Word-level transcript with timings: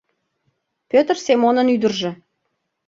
Пӧтр 0.89 1.15
Семонын 1.25 1.67
ӱдыржӧ. 1.75 2.11